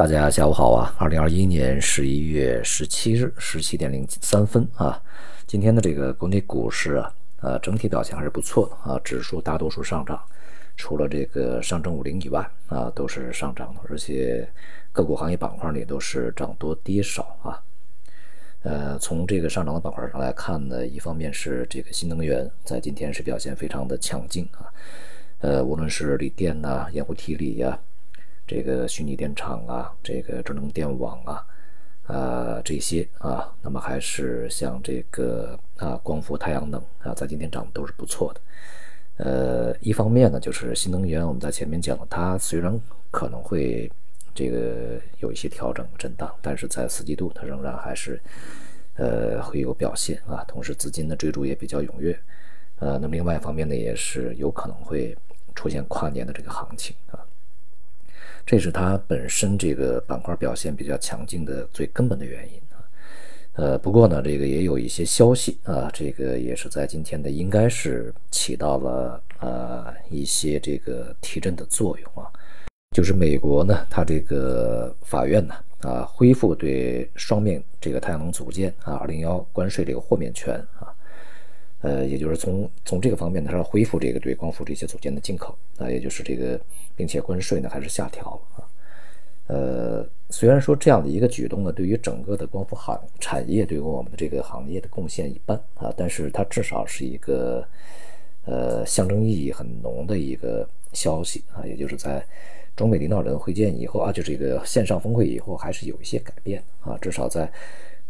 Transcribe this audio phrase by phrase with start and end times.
[0.00, 0.94] 大家下午好啊！
[0.96, 4.98] 二零二一年十一月十七日十七点零三分啊，
[5.46, 10.18] 今天的这个国内股市啊，呃，整体表现还是不错的啊，指数大多数上涨，
[10.74, 14.48] 除了这个上证五零以外啊，都是上涨的，而且
[14.90, 17.62] 个股行业板块里都是涨多跌少啊。
[18.62, 24.64] 呃，从这个上涨的板块上来看呢，一方面是这个新能源在今天是表现非常的强劲啊，
[25.40, 27.78] 呃，无论是锂电呐、盐湖提锂呀。
[28.50, 31.46] 这个虚拟电厂啊，这个智能电网啊，
[32.08, 38.40] 呃，这些啊，那么还是像这个啊，光伏、太阳能啊，在今天涨的都是不错的。
[39.18, 42.76] 呃，一方面呢，就是新能源，我们在前面讲，它虽然
[43.12, 43.88] 可能会
[44.34, 48.20] 这个有一些调整震荡，但是在四季度它仍然还是
[48.96, 50.42] 呃会有表现啊。
[50.48, 52.18] 同时资金的追逐也比较踊跃，
[52.80, 55.16] 呃，那么另外一方面呢，也是有可能会
[55.54, 57.22] 出现跨年的这个行情啊。
[58.50, 62.82] 这是它本身这个板块表现比较强劲的最根本的原因啊。
[63.52, 72.28] 呃，不过呢，这个也有一些消息啊，这个也是在今天的应该是起到了呃一些这个提振的作用啊。
[72.90, 80.92] 就是美国呢，它这个法院呢啊恢复对双面这个太阳能组件啊二零幺关税这个豁免权啊。
[81.82, 86.60] 呃，也就是从从这个方面呢，它要恢复这个对光伏这些组件的进口啊，也就是这个，
[86.94, 88.68] 并且关税呢还是下调了啊。
[89.46, 97.66] 呃，虽然说这样的一个举动呢，对于整个的光伏行产业，对于我们的这个行业的贡献一般啊，但是它至少是一个
[98.44, 102.22] 呃象征意义很浓的一个消息啊，也就是在
[102.76, 107.50] 中美领导人会见以后啊，就这个线上峰会以后，还是有一些改变啊，至少在。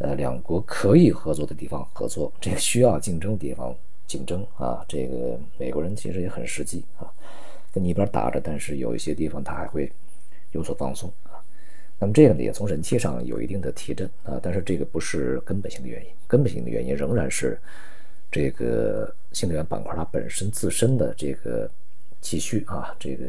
[0.00, 4.82] 呃，两国可以合作的地方合作，这个需要竞争的地方竞争啊。
[4.88, 7.04] 这个美国人其实也很实际啊，
[7.70, 9.92] 跟你一边打着，但是有一些地方他还会
[10.52, 11.36] 有所放松啊。
[11.98, 17.60] 那么这个呢，也从人气上有一定的提振啊，但是这个不是根本性的原因，根本性的原因仍然是
[18.30, 21.70] 这个新能源板块它本身自身的这个
[22.22, 23.24] 继续啊，这个。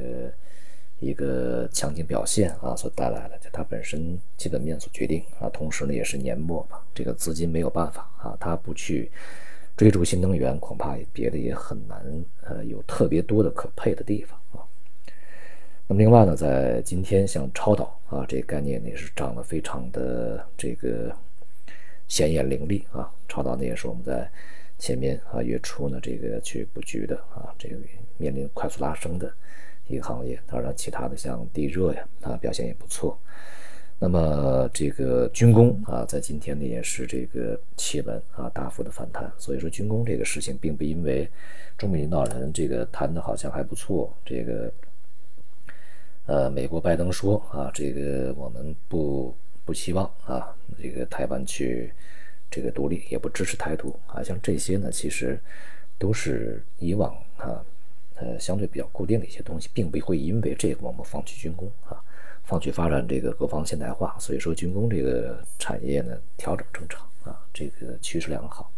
[1.01, 9.11] 一个强劲表现啊，所带来的，就它本身基本面所决定啊，同时呢也是年末嘛，这个资金没有办法啊，它不去
[9.75, 12.05] 追逐新能源，恐怕别的也很难
[12.43, 14.61] 呃有特别多的可配的地方啊。
[15.87, 21.11] 那么另外呢，在今天像超导啊这个概念也是涨得非常的这个
[22.07, 24.29] 显眼凌厉啊，超导呢也是我们在
[24.77, 27.75] 前面啊月初呢这个去布局的啊，这个
[28.17, 29.33] 面临快速拉升的。
[29.91, 33.17] 一个行业，当然其他的像地热呀，啊表现也不错。
[33.99, 39.31] 那么这个军工啊，在今天呢也是这个企稳啊，大幅的反弹。
[39.37, 41.29] 所以说军工这个事情，并不因为
[41.77, 44.73] 中美领导人这个谈的好像还不错，这个
[46.25, 50.49] 呃美国拜登说啊，这个我们不不希望啊
[50.81, 51.93] 这个台湾去
[52.49, 55.39] 这个独立，也不支持台独啊，像这些呢，其实
[55.99, 57.63] 都是以往啊。
[58.21, 61.97] 呃，相对比较固定的一些东西，并不会因为这个我们放弃军工啊，
[62.43, 64.15] 放弃发展这个国防现代化。
[64.19, 68.71] 所以说，军工这个产业呢，调整正常啊，这个趋势良好。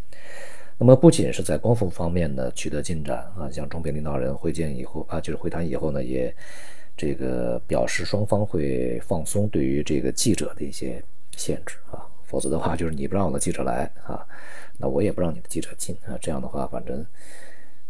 [0.78, 6.34] 那么，不仅是在光伏方面呢取得进展啊，像中美领导人会见以后啊，就是会谈以后呢，也
[6.96, 11.04] 这个表示双方会放松对于这个记者的一些
[11.36, 14.26] 限制啊，否则的话，就是你不让我的记者来啊，
[14.78, 17.06] 那我也不让你的记者进啊，这样的话，反正。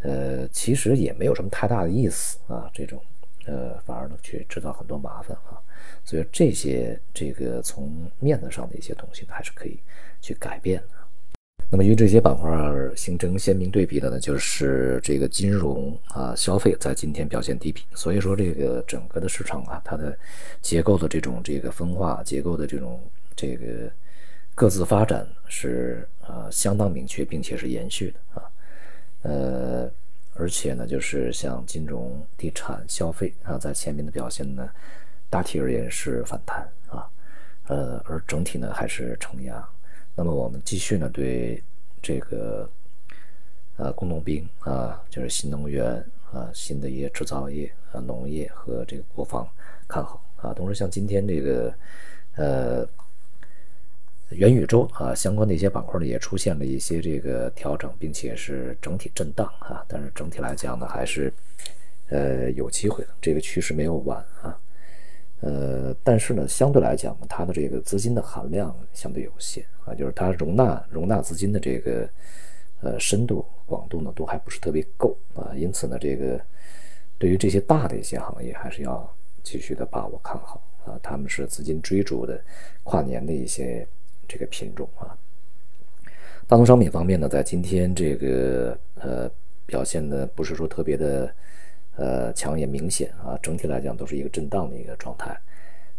[0.04, 3.02] 呃，其实也没有什么太大的意思啊，这种，
[3.46, 5.56] 呃，反而呢去制造很多麻烦啊，
[6.04, 9.80] 所以这些这个从面子上的一些东西呢还是可以
[10.22, 11.66] 去改变的。
[11.70, 12.52] 那么与这些板块
[12.96, 20.16] 形成鲜明对比的呢，就是这个金融啊、消费在今天表现低迷，所以说这个整个的市场啊，它的
[20.62, 23.02] 结构的这种这个分化结构的这种
[23.36, 23.92] 这个
[24.54, 28.44] 各自发展是啊相当明确，并且是延续的啊。
[29.24, 29.90] 呃，
[30.36, 34.70] 而且呢，就是像金融、地产、消费啊，在前面的表现呢，
[35.30, 37.10] 大体而言是反弹啊，
[37.68, 39.68] 呃，而整体呢还是承压。
[40.16, 41.64] 那么我们继续呢对
[42.02, 42.70] 这个
[43.78, 45.86] 呃工农兵啊，就是新能源
[46.32, 49.48] 啊、新的一些制造业啊、农业和这个国防
[49.88, 50.54] 看好啊。
[50.54, 51.74] 同时，像今天这个
[52.36, 52.88] 呃。
[54.36, 59.84] 元宇宙啊，相关的一些板块呢，也出现了一些这个调整，并且是整体震荡啊。
[59.88, 61.32] 但是整体来讲呢，还是
[62.10, 64.60] 呃有机会的，这个趋势没有完啊。
[65.42, 72.10] 呃，但是呢，相对来讲，它的这个资金的含量相对有限啊，就是它容纳容纳资金的这个
[72.82, 75.52] 呃深度广度呢，都还不是特别够啊。
[75.56, 76.40] 因此呢，这个
[77.18, 79.14] 对于这些大的一些行业，还是要
[79.44, 80.62] 继续的把握看好。
[80.86, 82.38] 啊，他们是资金追逐的
[82.84, 83.88] 跨年的一些
[84.34, 85.16] 这个品种啊。
[86.48, 89.30] 大宗商品方面呢，在今天这个呃
[89.66, 91.34] 表现的不是说特别的
[91.96, 95.40] 呃强也明显啊，整体来讲都是一个震荡的一个状态。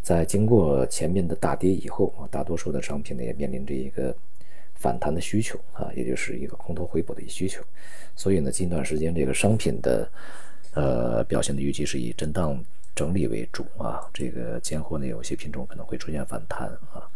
[0.03, 4.15] 在经过前面的大跌以后啊，大多数的商品呢也面临着一个
[4.75, 7.63] 反弹的需求啊，也就是一个空头回补的一需求。
[8.17, 10.11] 所以呢，近段时间这个商品的
[10.75, 12.63] 呃表现的预计是以震荡
[12.95, 14.07] 整理为主啊。
[14.13, 17.09] 这个间货呢，有些品种可能会出现反弹啊，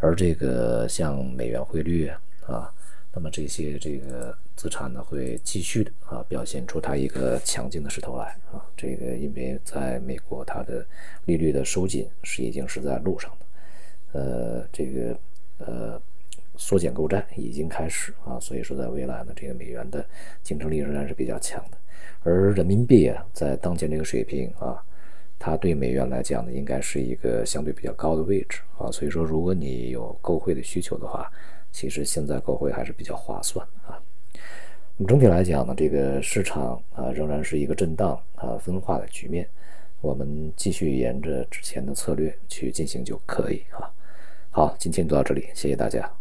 [0.00, 2.10] 而这个像美元汇率。
[2.46, 2.68] 啊，
[3.14, 8.58] 那么这些这个资产呢，会继续的啊表现出它一个强劲的势头来啊。
[8.76, 10.84] 这个因为在美国，它的
[11.26, 15.16] 利率的收紧是已经是在路上的，呃，这个
[15.58, 16.02] 呃
[16.56, 20.04] 缩减购债已经开始啊，所以说在未来呢，这个美元的
[20.42, 21.78] 竞争力仍然是比较强的。
[22.24, 24.82] 而人民币啊，在当前这个水平啊，
[25.42, 28.90] 它对美元来讲呢，应该是一个相对比较高的位置啊。
[28.92, 31.32] 所以说，如果你有购汇的需求的话，
[31.72, 33.98] 其实现在购汇还是比较划算啊。
[34.98, 39.48] 那么整体来讲呢，这个市场啊仍然是一个震荡啊分化的局面，
[40.02, 43.90] 我们继续沿着之前的策略去进行就可以啊。
[44.50, 46.19] 好，今天就到这里，谢谢大家。